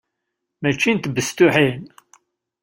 Mačči 0.61 0.91
n 0.93 0.97
tbestuḥin! 0.99 1.81